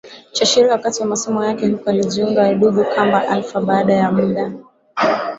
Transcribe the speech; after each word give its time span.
cha 0.31 0.45
Sheria 0.45 0.71
Wakati 0.71 1.01
wa 1.01 1.07
masomo 1.07 1.45
yake 1.45 1.67
huko 1.67 1.89
alijiunga 1.89 2.49
udugu 2.49 2.83
Kappa 2.95 3.27
Alpha 3.27 3.61
Baada 3.61 3.93
ya 3.93 4.11
muda 4.11 4.51